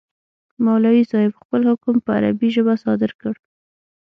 [0.63, 3.33] مولوي صاحب خپل حکم په عربي ژبه صادر کړ.